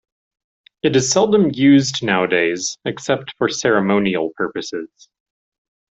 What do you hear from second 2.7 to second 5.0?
except for ceremonial purposes.